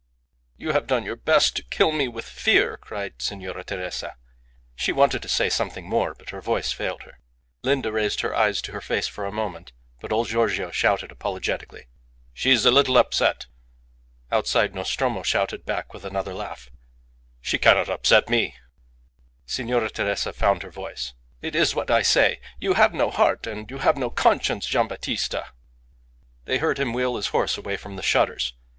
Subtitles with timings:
[0.57, 4.15] "You have done your best to kill me with fear," cried Signora Teresa.
[4.75, 7.19] She wanted to say something more, but her voice failed her.
[7.61, 11.85] Linda raised her eyes to her face for a moment, but old Giorgio shouted apologetically
[12.33, 13.45] "She is a little upset."
[14.31, 16.71] Outside Nostromo shouted back with another laugh
[17.39, 18.55] "She cannot upset me."
[19.45, 21.13] Signora Teresa found her voice.
[21.43, 22.41] "It is what I say.
[22.59, 25.49] You have no heart and you have no conscience, Gian' Battista"
[26.45, 28.55] They heard him wheel his horse away from the shutters.